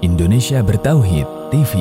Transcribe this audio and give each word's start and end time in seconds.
Indonesia 0.00 0.64
Bertauhid 0.64 1.28
TV. 1.52 1.76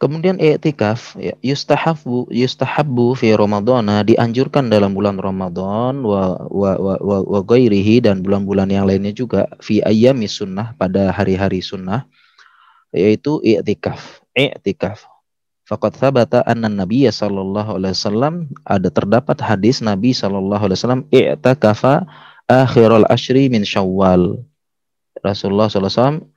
Kemudian 0.00 0.40
i'tikaf 0.40 1.12
ya, 1.20 1.36
yustahabbu 1.44 2.32
yustahabbu 2.32 3.12
fi 3.20 3.36
Ramadhana 3.36 4.00
dianjurkan 4.00 4.72
dalam 4.72 4.96
bulan 4.96 5.20
Ramadan 5.20 6.00
wa 6.00 6.40
wa 6.48 6.72
wa, 6.80 6.94
wa, 6.96 7.18
wa 7.20 7.40
ghairihi 7.44 8.08
dan 8.08 8.24
bulan-bulan 8.24 8.72
yang 8.72 8.88
lainnya 8.88 9.12
juga 9.12 9.44
fi 9.60 9.84
ayyami 9.84 10.24
sunnah 10.24 10.72
pada 10.80 11.12
hari-hari 11.12 11.60
sunnah 11.60 12.08
yaitu 12.96 13.44
i'tikaf. 13.44 14.24
I'tikaf. 14.32 15.04
Faqad 15.68 16.00
thabata 16.00 16.40
anna 16.48 16.72
Nabi 16.72 17.04
sallallahu 17.04 17.76
alaihi 17.76 17.92
wasallam 17.92 18.48
ada 18.64 18.88
terdapat 18.88 19.36
hadis 19.44 19.84
Nabi 19.84 20.16
sallallahu 20.16 20.64
alaihi 20.64 20.80
wasallam 20.80 21.04
i'takafa 21.12 22.08
akhirul 22.48 23.04
ashri 23.12 23.52
min 23.52 23.68
Syawal. 23.68 24.40
Rasulullah 25.20 25.68
sallallahu 25.68 26.29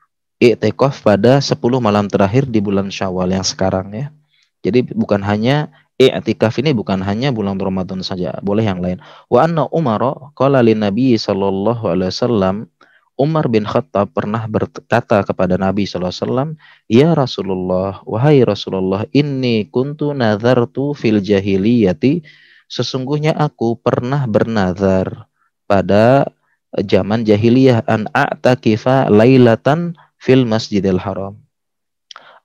i'tikaf 0.43 0.99
pada 1.07 1.39
10 1.39 1.55
malam 1.79 2.11
terakhir 2.11 2.51
di 2.51 2.59
bulan 2.59 2.91
Syawal 2.91 3.31
yang 3.31 3.47
sekarang 3.47 3.95
ya. 3.95 4.11
Jadi 4.59 4.91
bukan 4.91 5.23
hanya 5.23 5.71
i'tikaf 5.95 6.59
ini 6.59 6.75
bukan 6.75 6.99
hanya 6.99 7.31
bulan 7.31 7.55
Ramadan 7.55 8.03
saja, 8.03 8.35
boleh 8.43 8.67
yang 8.67 8.83
lain. 8.83 8.99
Wa 9.31 9.47
anna 9.47 9.71
Umar 9.71 10.03
qala 10.35 10.59
lin 10.59 10.83
Nabi 10.83 11.15
sallallahu 11.15 11.87
alaihi 11.87 12.11
wasallam 12.11 12.67
Umar 13.13 13.45
bin 13.45 13.61
Khattab 13.63 14.09
pernah 14.09 14.49
berkata 14.49 15.21
kepada 15.21 15.53
Nabi 15.53 15.85
SAW, 15.85 16.57
Ya 16.89 17.13
Rasulullah, 17.13 18.01
wahai 18.09 18.41
Rasulullah, 18.41 19.05
inni 19.13 19.69
kuntu 19.69 20.17
nazartu 20.17 20.97
fil 20.97 21.21
jahiliyati, 21.21 22.25
sesungguhnya 22.65 23.37
aku 23.37 23.77
pernah 23.77 24.25
bernazar 24.25 25.29
pada 25.69 26.25
zaman 26.73 27.21
jahiliyah 27.21 27.85
an 27.85 28.09
a'takifa 28.17 29.13
lailatan 29.13 29.93
fil 30.23 30.47
Masjidil 30.47 30.95
Haram. 30.95 31.35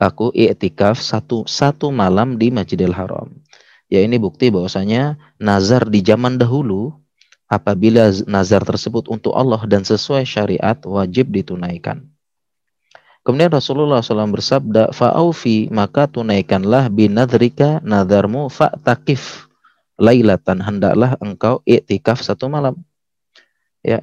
Aku 0.03 0.35
i'tikaf 0.35 0.99
satu 0.99 1.47
satu 1.47 1.95
malam 1.95 2.35
di 2.35 2.51
Masjidil 2.51 2.91
Haram. 2.91 3.31
Ya 3.87 4.03
ini 4.03 4.19
bukti 4.19 4.51
bahwasanya 4.51 5.15
nazar 5.39 5.87
di 5.87 6.03
zaman 6.03 6.43
dahulu 6.43 6.99
apabila 7.47 8.11
nazar 8.27 8.67
tersebut 8.67 9.07
untuk 9.07 9.33
Allah 9.39 9.63
dan 9.71 9.87
sesuai 9.87 10.27
syariat 10.27 10.77
wajib 10.83 11.31
ditunaikan. 11.31 12.03
Kemudian 13.27 13.53
Rasulullah 13.53 14.01
SAW 14.01 14.33
bersabda, 14.33 14.95
Fa'aufi 14.95 15.69
maka 15.69 16.09
tunaikanlah 16.09 16.89
binadrika 16.89 17.81
nadarmu 17.85 18.49
fa'takif 18.49 19.51
lailatan 20.01 20.63
hendaklah 20.65 21.19
engkau 21.21 21.61
iktikaf 21.67 22.23
satu 22.23 22.49
malam. 22.49 22.79
Ya, 23.83 24.01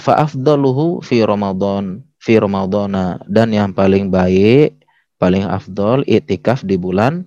fa'afdaluhu 0.00 1.04
fi 1.04 1.22
Ramadan 1.22 2.07
fi 2.28 2.36
Ramadana 2.36 3.16
dan 3.24 3.48
yang 3.56 3.72
paling 3.72 4.12
baik, 4.12 4.76
paling 5.16 5.48
afdol 5.48 6.04
itikaf 6.04 6.60
di 6.60 6.76
bulan 6.76 7.24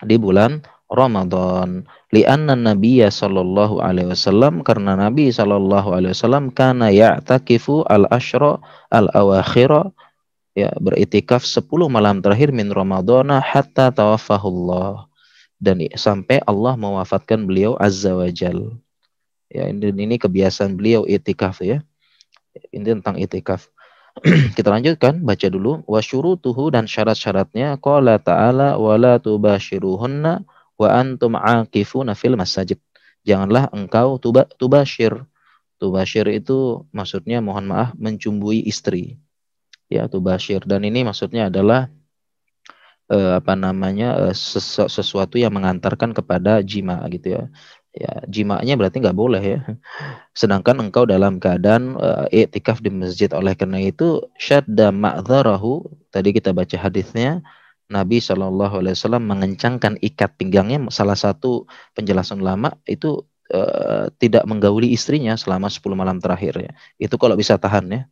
di 0.00 0.16
bulan 0.16 0.64
Ramadan. 0.88 1.84
Lianna 2.16 2.56
Nabi 2.56 3.04
sallallahu 3.04 3.84
alaihi 3.84 4.16
wasallam 4.16 4.64
karena 4.64 4.96
Nabi 4.96 5.28
sallallahu 5.28 5.92
alaihi 5.92 6.16
wasallam 6.16 6.48
kana 6.48 6.88
ya'takifu 6.88 7.84
al-asyra 7.92 8.56
al-awakhira 8.88 9.92
ya 10.56 10.72
beritikaf 10.80 11.44
10 11.44 11.68
malam 11.92 12.24
terakhir 12.24 12.56
min 12.56 12.72
Ramadana 12.72 13.44
hatta 13.44 13.92
tawaffahullah 13.92 15.12
dan 15.60 15.84
sampai 15.92 16.40
Allah 16.48 16.72
mewafatkan 16.80 17.44
beliau 17.44 17.76
azza 17.76 18.16
wajal. 18.16 18.80
Ya 19.52 19.68
ini, 19.68 19.92
ini 19.92 20.16
kebiasaan 20.16 20.72
beliau 20.72 21.04
itikaf 21.04 21.60
ya. 21.60 21.84
Ini 22.72 22.96
tentang 22.96 23.20
itikaf. 23.20 23.68
Kita 24.56 24.72
lanjutkan 24.72 25.20
baca 25.20 25.46
dulu 25.52 25.84
wa 25.84 26.00
syurutuhu 26.00 26.72
dan 26.72 26.88
syarat-syaratnya 26.88 27.76
qala 27.76 28.16
ta'ala 28.16 28.80
wala 28.80 29.20
tubashiruhunna 29.20 30.44
wa 30.80 30.88
antum 30.88 31.36
aqifuna 31.36 32.16
fil 32.16 32.36
masajid. 32.36 32.80
Janganlah 33.28 33.68
engkau 33.76 34.16
tuba 34.16 34.48
tubashir. 34.56 35.12
Tubashir 35.76 36.24
itu 36.32 36.88
maksudnya 36.96 37.44
mohon 37.44 37.68
maaf 37.68 37.92
mencumbui 38.00 38.64
istri. 38.64 39.20
Ya, 39.92 40.08
tubashir 40.08 40.64
dan 40.64 40.82
ini 40.88 41.04
maksudnya 41.04 41.52
adalah 41.52 41.92
uh, 43.12 43.38
apa 43.38 43.54
namanya 43.54 44.30
uh, 44.30 44.34
sesu 44.34 44.88
sesuatu 44.90 45.38
yang 45.38 45.54
mengantarkan 45.54 46.16
kepada 46.16 46.62
jima 46.62 47.04
gitu 47.12 47.38
ya 47.38 47.42
ya 47.96 48.20
jimaknya 48.28 48.76
berarti 48.76 49.00
nggak 49.00 49.16
boleh 49.16 49.42
ya. 49.42 49.60
Sedangkan 50.40 50.76
engkau 50.84 51.08
dalam 51.08 51.40
keadaan 51.40 51.96
uh, 51.96 52.28
iktikaf 52.28 52.84
di 52.84 52.92
masjid 52.92 53.32
oleh 53.32 53.56
karena 53.56 53.80
itu 53.80 54.28
syadda 54.36 54.92
ma'dzarahu 54.92 55.88
tadi 56.12 56.36
kita 56.36 56.52
baca 56.52 56.76
hadisnya 56.76 57.40
Nabi 57.88 58.18
Shallallahu 58.18 58.82
Alaihi 58.82 58.94
Wasallam 58.98 59.24
mengencangkan 59.30 59.96
ikat 60.02 60.36
pinggangnya 60.36 60.82
salah 60.92 61.16
satu 61.16 61.64
penjelasan 61.94 62.42
lama 62.42 62.74
itu 62.84 63.24
uh, 63.54 64.10
tidak 64.18 64.42
menggauli 64.44 64.90
istrinya 64.90 65.38
selama 65.38 65.70
10 65.70 65.82
malam 65.94 66.18
terakhir 66.18 66.54
ya. 66.58 66.72
Itu 66.98 67.16
kalau 67.16 67.38
bisa 67.38 67.56
tahan 67.56 67.86
ya. 67.88 68.02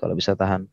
Kalau 0.00 0.14
bisa 0.16 0.32
tahan. 0.32 0.66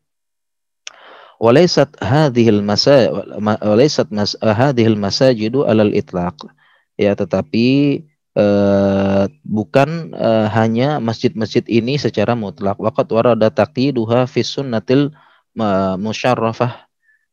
Walaisat 1.36 2.00
hadhil 2.00 2.64
masa 2.64 3.12
walaisat 3.60 4.08
mas, 4.08 4.32
hadhil 4.40 4.96
masajidu 4.96 5.68
alal 5.68 5.92
itlaq. 5.92 6.48
Ya, 6.96 7.12
tetapi 7.12 8.00
uh, 8.36 9.24
bukan 9.42 10.12
uh, 10.12 10.46
hanya 10.52 11.00
masjid-masjid 11.00 11.64
ini 11.66 11.96
secara 11.96 12.36
mutlak. 12.36 12.76
Waqat 12.76 13.08
warada 13.10 13.48
taqiduha 13.48 14.28
fi 14.28 14.44
sunnatil 14.44 15.10
uh, 15.56 15.96
musyarrafah 15.96 16.86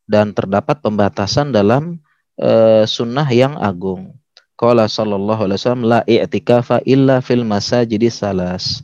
dan 0.07 0.31
terdapat 0.31 0.79
pembatasan 0.79 1.51
dalam 1.51 1.99
uh, 2.39 2.87
sunnah 2.87 3.27
yang 3.29 3.59
agung. 3.59 4.15
Qala 4.55 4.87
sallallahu 4.87 5.49
alaihi 5.49 5.59
wasallam 5.59 5.85
la 5.85 5.99
i'tikafa 6.07 6.79
illa 6.87 7.19
fil 7.19 7.43
masajidi 7.43 8.07
salas. 8.07 8.81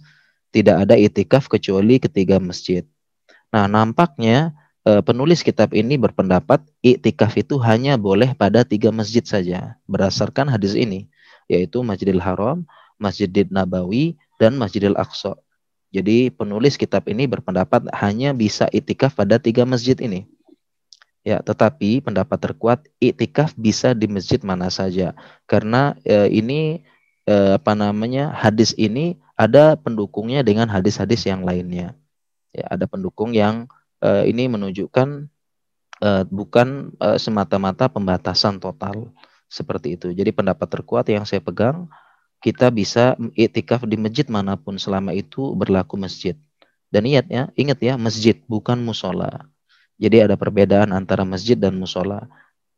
Tidak 0.49 0.75
ada 0.75 0.97
itikaf 0.97 1.45
kecuali 1.45 2.01
ketiga 2.01 2.41
masjid. 2.41 2.81
Nah, 3.53 3.69
nampaknya 3.69 4.57
penulis 5.05 5.45
kitab 5.45 5.77
ini 5.77 5.93
berpendapat 6.01 6.65
iktikaf 6.81 7.37
itu 7.37 7.61
hanya 7.61 8.01
boleh 8.01 8.33
pada 8.33 8.65
tiga 8.65 8.89
masjid 8.89 9.21
saja 9.21 9.77
berdasarkan 9.85 10.49
hadis 10.49 10.73
ini 10.73 11.05
yaitu 11.49 11.81
Masjidil 11.81 12.21
Haram, 12.21 12.63
Masjidil 13.01 13.49
Nabawi, 13.49 14.15
dan 14.37 14.55
Masjidil 14.55 14.95
Aqsa. 14.95 15.35
Jadi 15.89 16.29
penulis 16.29 16.77
kitab 16.77 17.09
ini 17.09 17.25
berpendapat 17.25 17.89
hanya 17.97 18.31
bisa 18.37 18.69
itikaf 18.69 19.17
pada 19.17 19.41
tiga 19.41 19.65
masjid 19.65 19.97
ini. 19.97 20.29
Ya, 21.25 21.41
tetapi 21.43 21.99
pendapat 21.99 22.39
terkuat 22.39 22.85
itikaf 23.01 23.51
bisa 23.57 23.91
di 23.91 24.07
masjid 24.07 24.39
mana 24.39 24.71
saja 24.71 25.11
karena 25.51 25.91
e, 26.07 26.31
ini 26.31 26.79
e, 27.27 27.35
apa 27.59 27.75
namanya 27.75 28.31
hadis 28.31 28.71
ini 28.79 29.19
ada 29.35 29.75
pendukungnya 29.75 30.45
dengan 30.47 30.71
hadis-hadis 30.71 31.27
yang 31.27 31.43
lainnya. 31.43 31.97
Ya, 32.55 32.65
ada 32.71 32.87
pendukung 32.87 33.35
yang 33.35 33.67
e, 33.99 34.31
ini 34.31 34.47
menunjukkan 34.47 35.27
e, 35.99 36.09
bukan 36.31 36.95
e, 36.95 37.07
semata-mata 37.19 37.91
pembatasan 37.91 38.63
total 38.63 39.11
seperti 39.49 39.97
itu. 39.97 40.13
Jadi 40.13 40.29
pendapat 40.29 40.69
terkuat 40.69 41.09
yang 41.09 41.25
saya 41.25 41.41
pegang, 41.41 41.89
kita 42.39 42.71
bisa 42.71 43.19
itikaf 43.35 43.83
di 43.83 43.99
masjid 43.99 44.29
mana 44.29 44.55
pun 44.55 44.79
selama 44.79 45.11
itu 45.11 45.51
berlaku 45.57 45.99
masjid. 45.99 46.37
Dan 46.87 47.09
ingat 47.09 47.25
ya, 47.27 47.43
ingat 47.57 47.79
ya, 47.81 47.93
masjid 47.97 48.37
bukan 48.47 48.79
musola. 48.79 49.49
Jadi 49.99 50.23
ada 50.23 50.39
perbedaan 50.39 50.95
antara 50.95 51.27
masjid 51.27 51.59
dan 51.59 51.75
musola. 51.75 52.29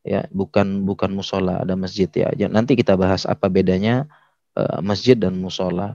Ya, 0.02 0.26
bukan 0.34 0.82
bukan 0.82 1.14
musola, 1.14 1.62
ada 1.62 1.78
masjid 1.78 2.10
ya. 2.10 2.34
Nanti 2.50 2.74
kita 2.74 2.98
bahas 2.98 3.30
apa 3.30 3.46
bedanya 3.54 4.10
uh, 4.58 4.82
masjid 4.82 5.14
dan 5.14 5.38
musola. 5.38 5.94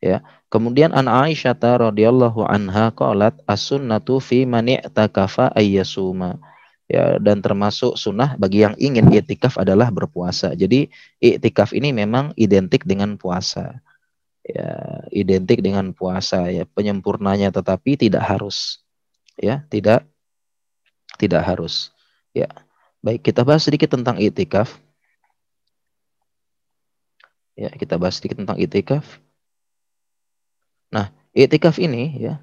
Ya. 0.00 0.24
Kemudian 0.48 0.90
an 0.96 1.06
Aisyah 1.06 1.54
radhiyallahu 1.60 2.48
anha 2.48 2.90
qalat 2.96 3.38
as-sunnatu 3.46 4.18
fi 4.18 4.48
man 4.48 4.66
i'takafa 4.66 5.52
ayyasuma 5.54 6.40
ya 6.90 7.18
dan 7.18 7.40
termasuk 7.40 7.94
sunnah 7.94 8.34
bagi 8.38 8.64
yang 8.66 8.74
ingin 8.78 9.10
itikaf 9.12 9.58
adalah 9.58 9.88
berpuasa. 9.88 10.54
Jadi 10.56 10.90
itikaf 11.22 11.74
ini 11.76 11.94
memang 11.94 12.34
identik 12.34 12.86
dengan 12.86 13.16
puasa. 13.16 13.78
Ya, 14.42 15.06
identik 15.14 15.62
dengan 15.62 15.94
puasa 15.94 16.50
ya, 16.50 16.66
penyempurnanya 16.66 17.54
tetapi 17.54 17.94
tidak 17.94 18.26
harus. 18.26 18.82
Ya, 19.38 19.62
tidak 19.70 20.02
tidak 21.16 21.46
harus. 21.46 21.94
Ya. 22.34 22.50
Baik, 23.02 23.22
kita 23.22 23.42
bahas 23.42 23.66
sedikit 23.66 23.94
tentang 23.94 24.18
itikaf. 24.18 24.78
Ya, 27.58 27.70
kita 27.70 27.98
bahas 27.98 28.18
sedikit 28.18 28.42
tentang 28.42 28.58
itikaf. 28.58 29.22
Nah, 30.90 31.10
itikaf 31.34 31.78
ini 31.82 32.18
ya. 32.18 32.34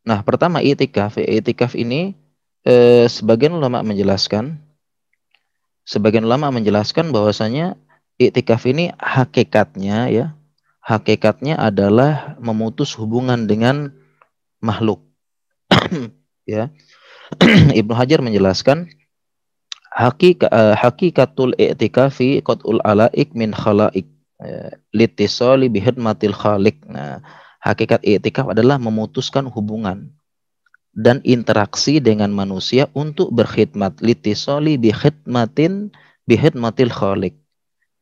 Nah, 0.00 0.24
pertama 0.24 0.64
itikaf, 0.64 1.20
itikaf 1.20 1.76
ini 1.76 2.16
eh, 2.66 3.06
sebagian 3.08 3.56
ulama 3.56 3.80
menjelaskan 3.84 4.60
sebagian 5.84 6.24
ulama 6.24 6.52
menjelaskan 6.54 7.10
bahwasanya 7.10 7.74
iktikaf 8.20 8.62
ini 8.68 8.92
hakikatnya 9.00 10.12
ya 10.12 10.26
hakikatnya 10.84 11.60
adalah 11.60 12.34
memutus 12.42 12.96
hubungan 12.96 13.46
dengan 13.46 13.94
makhluk. 14.58 15.00
Ya. 16.48 16.66
Ibnu 17.78 17.94
Hajar 17.94 18.18
menjelaskan 18.26 18.90
uh, 19.94 20.74
hakikatul 20.74 21.54
i'tikafi 21.54 22.42
qat'ul 22.42 22.82
alaik 22.82 23.30
min 23.38 23.54
khalaik 23.54 24.10
uh, 24.42 24.74
litisali 24.90 25.70
bihidmatil 25.70 26.34
khalik. 26.34 26.82
Nah, 26.90 27.22
hakikat 27.62 28.02
i'tikaf 28.02 28.50
adalah 28.50 28.82
memutuskan 28.82 29.46
hubungan 29.46 30.10
dan 30.90 31.22
interaksi 31.22 32.02
dengan 32.02 32.34
manusia 32.34 32.90
untuk 32.98 33.30
berkhidmat 33.30 34.02
litisali 34.02 34.74
bihidmatin 34.74 35.94
bihidmatil 36.26 36.90
khalik 36.90 37.38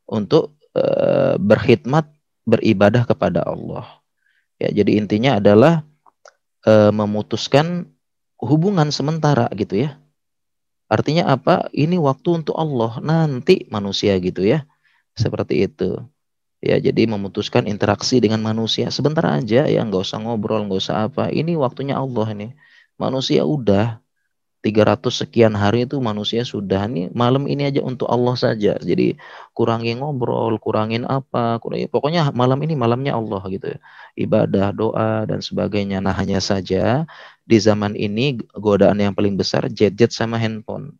untuk 0.09 0.57
uh, 0.73 1.37
berkhidmat 1.37 2.09
beribadah 2.49 3.05
kepada 3.05 3.45
Allah. 3.45 3.85
Ya, 4.57 4.73
jadi 4.73 4.97
intinya 4.99 5.37
adalah 5.37 5.85
uh, 6.65 6.91
memutuskan 6.91 7.93
hubungan 8.41 8.89
sementara 8.89 9.47
gitu 9.53 9.85
ya. 9.87 10.01
Artinya 10.89 11.29
apa? 11.29 11.69
Ini 11.69 12.01
waktu 12.01 12.41
untuk 12.41 12.57
Allah, 12.57 12.97
nanti 13.05 13.69
manusia 13.69 14.17
gitu 14.17 14.41
ya. 14.41 14.65
Seperti 15.13 15.69
itu. 15.69 16.01
Ya, 16.59 16.75
jadi 16.81 17.07
memutuskan 17.07 17.69
interaksi 17.69 18.19
dengan 18.19 18.43
manusia 18.43 18.91
sebentar 18.91 19.23
aja 19.23 19.69
ya, 19.69 19.79
nggak 19.85 20.01
usah 20.03 20.19
ngobrol, 20.19 20.65
nggak 20.65 20.81
usah 20.81 21.07
apa. 21.07 21.29
Ini 21.29 21.55
waktunya 21.55 21.95
Allah 21.95 22.27
ini. 22.33 22.47
Manusia 22.99 23.47
udah 23.47 24.03
300 24.59 25.23
sekian 25.23 25.55
hari 25.55 25.87
itu 25.87 25.95
manusia 26.03 26.43
sudah 26.43 26.83
nih 26.91 27.07
malam 27.15 27.47
ini 27.47 27.71
aja 27.71 27.79
untuk 27.79 28.11
Allah 28.11 28.35
saja. 28.35 28.75
Jadi 28.75 29.15
kurangi 29.55 29.95
ngobrol, 29.95 30.59
kurangin 30.59 31.07
apa, 31.07 31.63
kurangi 31.63 31.87
pokoknya 31.87 32.35
malam 32.35 32.59
ini 32.67 32.75
malamnya 32.75 33.15
Allah 33.15 33.39
gitu 33.47 33.71
ya. 33.71 33.79
Ibadah, 34.19 34.75
doa 34.75 35.23
dan 35.23 35.39
sebagainya. 35.39 36.03
Nah, 36.03 36.11
hanya 36.11 36.43
saja 36.43 37.07
di 37.47 37.57
zaman 37.57 37.95
ini 37.95 38.35
godaan 38.51 38.99
yang 38.99 39.15
paling 39.15 39.39
besar 39.39 39.63
gadget 39.71 40.11
sama 40.11 40.35
handphone. 40.35 40.99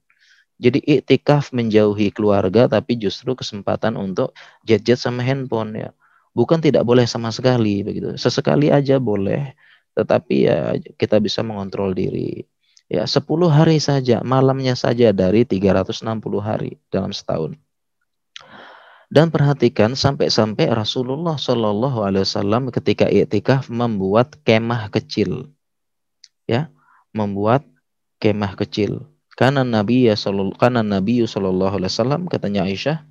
Jadi 0.60 0.84
iktikaf 0.84 1.56
menjauhi 1.56 2.12
keluarga 2.12 2.68
tapi 2.68 3.00
justru 3.00 3.32
kesempatan 3.36 3.96
untuk 3.96 4.36
gadget 4.64 5.00
sama 5.00 5.24
handphone 5.24 5.72
ya. 5.76 5.90
Bukan 6.36 6.64
tidak 6.64 6.88
boleh 6.88 7.04
sama 7.08 7.32
sekali 7.36 7.84
begitu. 7.84 8.16
Sesekali 8.16 8.72
aja 8.72 9.00
boleh, 9.00 9.56
tetapi 10.00 10.36
ya 10.48 10.80
kita 10.96 11.20
bisa 11.20 11.44
mengontrol 11.44 11.92
diri 11.92 12.48
Ya, 12.90 13.06
10 13.06 13.54
hari 13.54 13.78
saja, 13.78 14.26
malamnya 14.26 14.74
saja 14.74 15.14
dari 15.14 15.46
360 15.46 16.02
hari 16.42 16.82
dalam 16.90 17.14
setahun. 17.14 17.54
Dan 19.14 19.30
perhatikan 19.30 19.94
sampai-sampai 19.94 20.74
Rasulullah 20.74 21.38
Shallallahu 21.38 22.02
Alaihi 22.02 22.26
Wasallam 22.26 22.74
ketika 22.74 23.06
iktikaf 23.06 23.70
membuat 23.70 24.42
kemah 24.42 24.90
kecil, 24.90 25.54
ya, 26.50 26.74
membuat 27.14 27.62
kemah 28.18 28.58
kecil. 28.58 29.06
Karena 29.38 29.62
Nabi 29.62 30.10
ya 30.10 30.18
karena 30.58 30.82
Nabi 30.82 31.22
Shallallahu 31.30 31.78
Alaihi 31.78 31.94
Wasallam 31.94 32.26
katanya 32.26 32.66
Aisyah, 32.66 33.06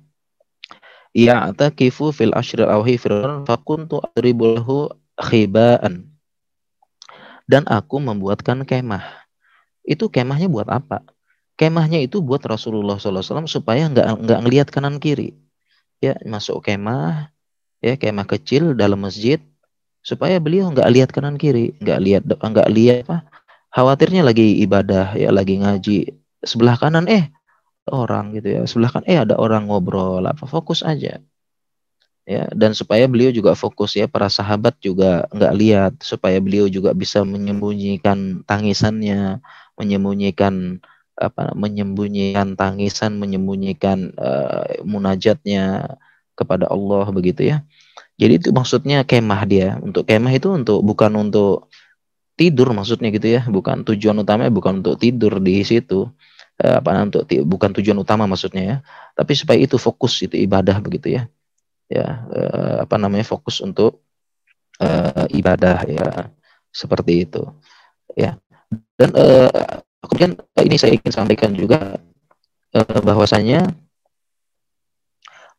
ya 1.15 1.47
atakifu 1.55 2.11
fil 2.11 2.35
ashril 2.35 2.67
awhifir 2.67 3.15
fakuntu 3.47 4.03
adribulahu 4.11 4.91
khibaan. 5.15 6.08
Dan 7.49 7.65
aku 7.65 7.97
membuatkan 7.97 8.61
kemah 8.61 9.25
itu 9.81 10.05
kemahnya 10.05 10.45
buat 10.45 10.69
apa? 10.69 11.01
Kemahnya 11.57 11.97
itu 11.97 12.21
buat 12.21 12.45
Rasulullah 12.45 13.01
SAW 13.01 13.49
supaya 13.49 13.89
nggak 13.89 14.21
nggak 14.21 14.39
ngelihat 14.45 14.67
kanan 14.69 15.01
kiri. 15.01 15.33
Ya 15.97 16.13
masuk 16.29 16.61
kemah, 16.61 17.33
ya 17.81 17.97
kemah 17.97 18.29
kecil 18.29 18.77
dalam 18.77 19.01
masjid 19.01 19.41
supaya 20.05 20.37
beliau 20.37 20.69
nggak 20.69 20.89
lihat 20.93 21.09
kanan 21.09 21.41
kiri, 21.41 21.73
nggak 21.81 21.99
lihat 22.05 22.23
nggak 22.29 22.69
lihat 22.69 23.09
apa. 23.09 23.25
Khawatirnya 23.73 24.21
lagi 24.21 24.61
ibadah, 24.61 25.17
ya 25.17 25.33
lagi 25.33 25.57
ngaji. 25.57 26.05
Sebelah 26.45 26.77
kanan 26.77 27.09
eh 27.09 27.33
orang 27.89 28.37
gitu 28.37 28.45
ya, 28.45 28.61
sebelah 28.69 28.93
kan 28.93 29.03
eh 29.09 29.17
ada 29.17 29.41
orang 29.41 29.65
ngobrol 29.65 30.21
apa 30.21 30.45
fokus 30.45 30.85
aja 30.85 31.17
ya. 32.29 32.45
Dan 32.53 32.77
supaya 32.77 33.09
beliau 33.09 33.33
juga 33.33 33.57
fokus 33.57 33.97
ya 33.97 34.05
para 34.05 34.29
sahabat 34.29 34.77
juga 34.77 35.25
nggak 35.33 35.53
lihat. 35.57 35.93
Supaya 36.05 36.37
beliau 36.37 36.69
juga 36.69 36.93
bisa 36.93 37.25
menyembunyikan 37.25 38.45
tangisannya 38.45 39.41
menyembunyikan 39.79 40.77
apa 41.19 41.51
menyembunyikan 41.57 42.55
tangisan 42.55 43.19
menyembunyikan 43.19 44.15
uh, 44.15 44.63
munajatnya 44.87 45.97
kepada 46.37 46.69
Allah 46.69 47.09
begitu 47.09 47.49
ya. 47.49 47.65
Jadi 48.21 48.33
itu 48.45 48.49
maksudnya 48.53 49.03
kemah 49.03 49.41
dia. 49.49 49.67
Untuk 49.81 50.05
kemah 50.05 50.31
itu 50.31 50.53
untuk 50.53 50.85
bukan 50.85 51.11
untuk 51.17 51.67
tidur 52.37 52.71
maksudnya 52.71 53.09
gitu 53.11 53.27
ya. 53.27 53.41
Bukan 53.49 53.83
tujuan 53.89 54.15
utamanya 54.21 54.53
bukan 54.53 54.85
untuk 54.85 55.01
tidur 55.01 55.41
di 55.41 55.65
situ. 55.65 56.07
Uh, 56.59 56.75
apa 56.79 56.91
untuk 57.03 57.23
bukan 57.47 57.71
tujuan 57.81 57.97
utama 57.99 58.29
maksudnya 58.29 58.63
ya. 58.63 58.77
Tapi 59.17 59.33
supaya 59.35 59.59
itu 59.59 59.75
fokus 59.81 60.23
itu 60.23 60.35
ibadah 60.37 60.77
begitu 60.83 61.17
ya 61.19 61.23
ya 61.89 62.23
uh, 62.29 62.75
apa 62.85 62.95
namanya 63.01 63.25
fokus 63.25 63.59
untuk 63.65 64.05
uh, 64.79 65.25
ibadah 65.33 65.83
ya 65.89 66.29
seperti 66.69 67.25
itu 67.25 67.43
ya 68.13 68.37
dan 68.95 69.09
uh, 69.17 69.81
kemudian 70.05 70.37
ini 70.61 70.75
saya 70.77 70.93
ingin 70.93 71.13
sampaikan 71.13 71.51
juga 71.57 71.97
uh, 72.75 73.01
bahwasanya 73.01 73.73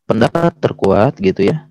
pendapat 0.05 0.51
terkuat 0.59 1.15
gitu 1.23 1.47
ya. 1.47 1.67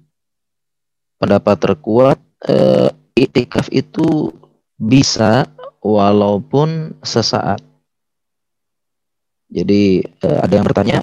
Pendapat 1.20 1.56
terkuat 1.60 2.18
uh, 2.48 2.88
itikaf 3.12 3.68
itu 3.68 4.32
bisa 4.80 5.44
walaupun 5.84 6.96
sesaat. 7.04 7.60
Jadi 9.52 10.00
uh, 10.24 10.40
ada 10.40 10.52
yang 10.56 10.64
bertanya 10.64 10.98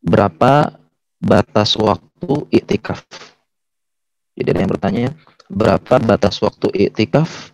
berapa 0.00 0.81
batas 1.22 1.78
waktu 1.78 2.50
itikaf? 2.50 3.06
Jadi 4.34 4.48
ada 4.50 4.60
yang 4.60 4.72
bertanya 4.72 5.06
berapa 5.46 6.00
batas 6.02 6.40
waktu 6.42 6.90
itikaf 6.90 7.52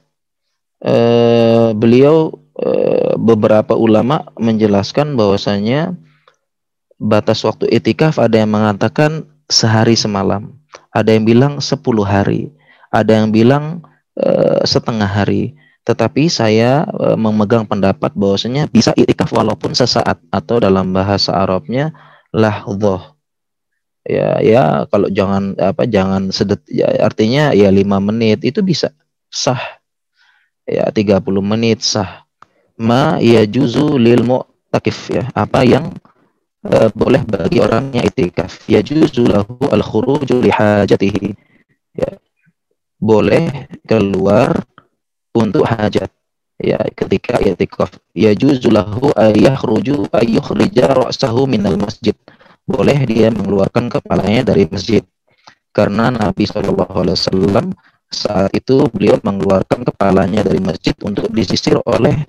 eh, 0.83 1.71
beliau 1.75 2.33
eh, 2.59 3.15
beberapa 3.19 3.75
ulama 3.75 4.31
menjelaskan 4.39 5.19
bahwasanya 5.19 5.99
batas 6.99 7.45
waktu 7.47 7.69
itikaf 7.69 8.19
ada 8.19 8.41
yang 8.41 8.51
mengatakan 8.51 9.27
sehari 9.47 9.95
semalam, 9.95 10.57
ada 10.91 11.13
yang 11.15 11.29
bilang 11.29 11.53
10 11.61 11.79
hari, 12.05 12.51
ada 12.91 13.21
yang 13.21 13.31
bilang 13.31 13.85
eh, 14.17 14.63
setengah 14.65 15.09
hari. 15.09 15.59
Tetapi 15.89 16.29
saya 16.29 16.85
e, 16.85 17.17
memegang 17.17 17.65
pendapat 17.65 18.13
bahwasanya 18.13 18.69
bisa 18.69 18.93
itikaf 18.93 19.33
walaupun 19.33 19.73
sesaat 19.73 20.21
atau 20.29 20.61
dalam 20.61 20.93
bahasa 20.93 21.33
Arabnya 21.33 21.97
lahdhah. 22.29 23.17
Ya, 24.09 24.41
ya 24.41 24.65
kalau 24.89 25.13
jangan 25.13 25.53
apa 25.61 25.85
jangan 25.85 26.33
sedet 26.33 26.65
ya, 26.65 26.89
artinya 27.05 27.53
ya 27.53 27.69
lima 27.69 28.01
menit 28.01 28.41
itu 28.41 28.65
bisa 28.65 28.97
sah. 29.29 29.61
Ya 30.65 30.89
30 30.89 31.21
menit 31.45 31.85
sah. 31.85 32.25
Ma 32.81 33.21
ya 33.21 33.45
juzu 33.45 34.01
lil 34.01 34.25
mu'takif 34.25 35.13
ya. 35.13 35.29
Apa 35.37 35.61
yang 35.61 35.93
uh, 36.65 36.89
boleh 36.97 37.21
bagi 37.29 37.61
orang 37.61 37.93
yang 37.93 38.09
itikaf. 38.09 38.65
Ya 38.65 38.81
juzu 38.81 39.29
lahu 39.29 39.61
al 39.69 39.85
khuruju 39.85 40.41
li 40.41 40.49
hajatihi. 40.57 41.37
Ya 41.93 42.17
boleh 42.97 43.69
keluar 43.85 44.57
untuk 45.37 45.69
hajat. 45.69 46.09
Ya 46.57 46.81
ketika 46.97 47.45
itikaf. 47.45 47.93
Ya 48.17 48.33
juzu 48.33 48.73
lahu 48.73 49.13
ayakhruju 49.13 50.09
ayukhrija 50.17 50.97
ra'sahu 50.97 51.45
minal 51.45 51.77
masjid 51.77 52.17
boleh 52.69 52.99
dia 53.09 53.33
mengeluarkan 53.33 53.89
kepalanya 53.89 54.53
dari 54.53 54.69
masjid 54.69 55.01
karena 55.73 56.13
Nabi 56.13 56.45
Shallallahu 56.45 56.93
Alaihi 56.93 57.17
Wasallam 57.17 57.67
saat 58.09 58.53
itu 58.57 58.89
beliau 58.89 59.21
mengeluarkan 59.21 59.85
kepalanya 59.85 60.45
dari 60.45 60.61
masjid 60.61 60.97
untuk 61.05 61.29
disisir 61.33 61.77
oleh 61.85 62.25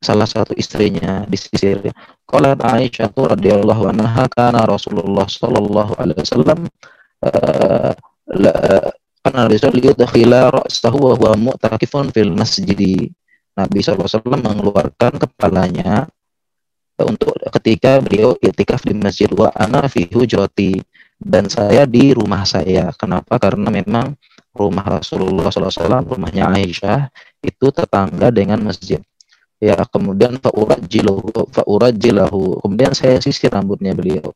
salah 0.00 0.26
satu 0.26 0.56
istrinya 0.56 1.22
disisir. 1.28 1.78
Qalat 2.26 2.58
Aisyah 2.58 3.12
radhiyallahu 3.14 3.90
anha 3.94 4.26
kana 4.32 4.64
Rasulullah 4.66 5.28
sallallahu 5.28 5.92
alaihi 6.00 6.18
wasallam 6.24 6.60
uh, 7.22 7.92
karena 9.20 9.42
sallallahu 9.46 9.92
yudkhila 9.92 10.50
ra'sahu 10.50 10.98
wa 10.98 11.14
huwa 11.14 11.32
mu'takifun 11.52 12.10
fil 12.10 12.32
masjid. 12.32 13.12
Nabi 13.50 13.84
SAW 13.84 14.40
mengeluarkan 14.40 15.20
kepalanya 15.20 16.08
untuk 17.06 17.36
ketika 17.60 18.00
beliau 18.00 18.36
itikaf 18.40 18.84
di 18.84 18.94
masjid 18.96 19.30
wa 19.32 19.52
ana 19.54 19.86
fi 19.86 20.08
hujrati 20.08 20.80
dan 21.20 21.46
saya 21.52 21.84
di 21.84 22.16
rumah 22.16 22.48
saya. 22.48 22.88
Kenapa? 22.96 23.36
Karena 23.36 23.68
memang 23.68 24.16
rumah 24.56 24.98
Rasulullah 24.98 25.52
SAW, 25.52 26.08
rumahnya 26.08 26.48
Aisyah 26.50 27.12
itu 27.44 27.68
tetangga 27.70 28.32
dengan 28.32 28.64
masjid. 28.64 28.98
Ya, 29.60 29.76
kemudian 29.76 30.40
faurajilahu 30.40 31.52
faurajilahu. 31.52 32.64
Kemudian 32.64 32.96
saya 32.96 33.20
sisir 33.20 33.52
rambutnya 33.52 33.92
beliau. 33.92 34.32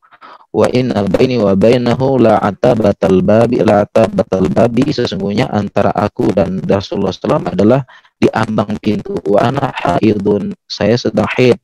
Wa 0.52 0.68
inna 0.68 1.00
baini 1.08 1.40
wa 1.40 1.56
bainahu 1.56 2.20
la 2.20 2.36
atabatal 2.44 3.24
babi 3.24 3.64
la 3.64 3.88
atabatal 3.88 4.52
babi 4.52 4.92
sesungguhnya 4.92 5.48
antara 5.48 5.90
aku 5.96 6.28
dan 6.30 6.60
Rasulullah 6.62 7.10
SAW 7.10 7.40
adalah 7.50 7.88
di 8.20 8.28
ambang 8.30 8.76
pintu 8.78 9.16
wa 9.26 9.48
ana 9.48 9.72
haidun 9.74 10.54
saya 10.68 10.94
sedang 10.94 11.26
haid 11.34 11.58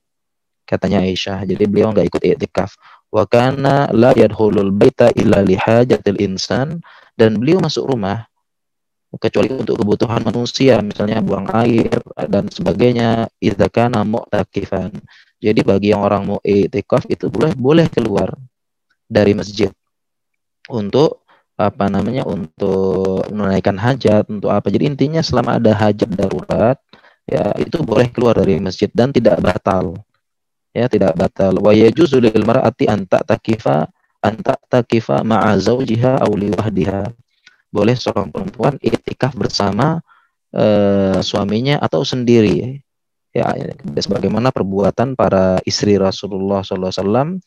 katanya 0.70 1.02
Aisyah. 1.02 1.42
Jadi 1.42 1.66
beliau 1.66 1.90
nggak 1.90 2.06
ikut 2.06 2.22
i'tikaf. 2.22 2.78
Wa 3.10 3.26
kana 3.26 3.90
la 3.90 4.14
yadkhulul 4.14 4.70
baita 4.70 5.10
illa 5.18 5.42
li 5.42 5.58
hajatil 5.58 6.22
insan. 6.22 6.78
Dan 7.18 7.42
beliau 7.42 7.58
masuk 7.58 7.90
rumah 7.90 8.30
kecuali 9.18 9.50
untuk 9.50 9.74
kebutuhan 9.82 10.22
manusia 10.22 10.78
misalnya 10.78 11.18
buang 11.18 11.50
air 11.50 11.98
dan 12.30 12.46
sebagainya 12.46 13.26
idza 13.42 13.66
mu'takifan. 14.06 14.94
Jadi 15.42 15.60
bagi 15.66 15.90
yang 15.90 16.06
orang 16.06 16.22
mau 16.30 16.38
i'tikaf 16.46 17.10
itu 17.10 17.26
boleh 17.26 17.50
boleh 17.58 17.90
keluar 17.90 18.30
dari 19.10 19.34
masjid. 19.34 19.74
Untuk 20.70 21.26
apa 21.60 21.92
namanya 21.92 22.24
untuk 22.24 23.26
menunaikan 23.28 23.76
hajat 23.76 24.30
untuk 24.32 24.48
apa. 24.48 24.72
Jadi 24.72 24.96
intinya 24.96 25.20
selama 25.20 25.60
ada 25.60 25.76
hajat 25.76 26.08
darurat 26.08 26.80
ya 27.28 27.52
itu 27.60 27.84
boleh 27.84 28.08
keluar 28.08 28.38
dari 28.38 28.56
masjid 28.62 28.88
dan 28.96 29.12
tidak 29.12 29.38
batal 29.44 29.98
ya 30.70 30.86
tidak 30.86 31.18
batal 31.18 31.58
wa 31.58 31.74
yajuzu 31.74 32.22
lil 32.22 32.44
mar'ati 32.46 32.86
an 32.86 33.06
takifa 33.06 33.90
an 34.22 34.34
takifa 34.70 35.22
ma'a 35.26 35.58
zawjiha 35.58 36.22
aw 36.22 36.30
liwahdiha 36.30 37.10
boleh 37.70 37.94
seorang 37.94 38.30
perempuan 38.34 38.78
itikaf 38.82 39.34
bersama 39.34 40.02
uh, 40.54 41.18
suaminya 41.22 41.78
atau 41.78 42.02
sendiri 42.02 42.82
ya 43.30 43.54
sebagaimana 43.94 44.50
perbuatan 44.50 45.14
para 45.14 45.62
istri 45.62 45.94
Rasulullah 45.94 46.66
SAW 46.66 47.38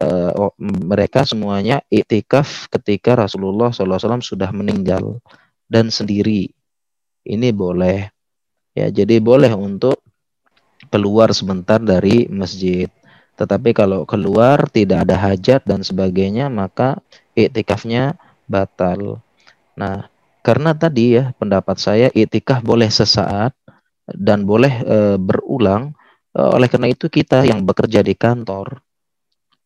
uh, 0.00 0.52
mereka 0.60 1.24
semuanya 1.28 1.84
iktikaf 1.92 2.68
ketika 2.72 3.16
Rasulullah 3.16 3.72
SAW 3.72 4.24
sudah 4.24 4.48
meninggal 4.52 5.20
dan 5.68 5.90
sendiri. 5.90 6.52
Ini 7.26 7.50
boleh. 7.50 8.06
Ya, 8.76 8.86
jadi 8.92 9.18
boleh 9.18 9.50
untuk 9.56 9.98
keluar 10.88 11.30
sebentar 11.36 11.78
dari 11.82 12.26
masjid. 12.30 12.88
Tetapi 13.36 13.76
kalau 13.76 14.08
keluar 14.08 14.64
tidak 14.72 15.04
ada 15.08 15.16
hajat 15.18 15.62
dan 15.68 15.84
sebagainya, 15.84 16.48
maka 16.48 16.98
iktikafnya 17.36 18.16
batal. 18.48 19.20
Nah, 19.76 20.08
karena 20.40 20.72
tadi 20.72 21.20
ya 21.20 21.36
pendapat 21.36 21.76
saya 21.76 22.08
iktikaf 22.16 22.64
boleh 22.64 22.88
sesaat 22.88 23.52
dan 24.08 24.48
boleh 24.48 24.72
e, 24.86 24.98
berulang. 25.20 25.92
E, 26.32 26.40
oleh 26.40 26.68
karena 26.70 26.88
itu 26.88 27.12
kita 27.12 27.44
yang 27.44 27.60
bekerja 27.60 28.00
di 28.00 28.16
kantor 28.16 28.80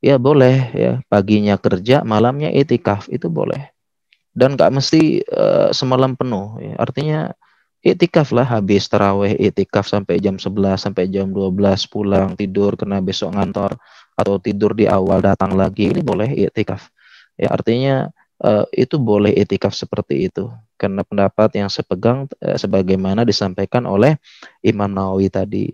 ya 0.00 0.16
boleh 0.16 0.72
ya 0.72 0.92
paginya 1.06 1.60
kerja 1.60 2.02
malamnya 2.02 2.48
itikaf 2.48 3.06
itu 3.12 3.28
boleh 3.28 3.68
dan 4.32 4.56
nggak 4.56 4.72
mesti 4.72 5.20
uh, 5.28 5.68
semalam 5.76 6.16
penuh 6.16 6.56
ya. 6.58 6.74
artinya 6.80 7.20
itikaf 7.80 8.30
lah 8.36 8.44
habis 8.44 8.86
terawih 8.86 9.32
itikaf 9.40 9.88
sampai 9.88 10.20
jam 10.20 10.36
11 10.36 10.76
sampai 10.76 11.08
jam 11.08 11.32
12 11.32 11.56
pulang 11.88 12.36
tidur 12.36 12.76
karena 12.76 13.00
besok 13.00 13.36
ngantor 13.36 13.80
atau 14.16 14.36
tidur 14.36 14.76
di 14.76 14.84
awal 14.84 15.24
datang 15.24 15.56
lagi 15.56 15.88
ini 15.88 16.04
boleh 16.04 16.28
itikaf. 16.28 16.92
Ya 17.40 17.48
artinya 17.48 18.12
uh, 18.44 18.68
itu 18.76 19.00
boleh 19.00 19.32
itikaf 19.32 19.72
seperti 19.72 20.28
itu. 20.28 20.52
Karena 20.76 21.04
pendapat 21.04 21.56
yang 21.56 21.72
sepegang 21.72 22.28
uh, 22.44 22.56
sebagaimana 22.60 23.24
disampaikan 23.24 23.88
oleh 23.88 24.20
Imam 24.60 24.92
Nawawi 24.92 25.32
tadi 25.32 25.72